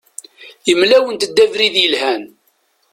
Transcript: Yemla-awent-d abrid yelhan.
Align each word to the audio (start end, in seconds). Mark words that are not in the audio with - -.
Yemla-awent-d 0.67 1.37
abrid 1.43 1.75
yelhan. 1.81 2.23